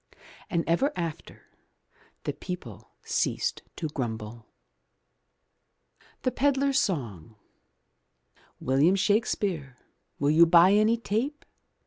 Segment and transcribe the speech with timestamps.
[0.49, 1.43] And ever after
[2.23, 4.47] the people ceased to grumble.
[6.23, 7.35] THE PEDLAR'S SONG
[8.59, 9.77] William Shakespeare
[10.17, 11.45] Will you buy any tape.